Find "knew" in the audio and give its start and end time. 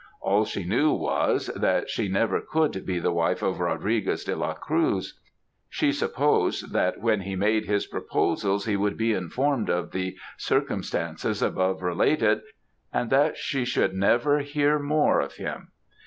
0.63-0.91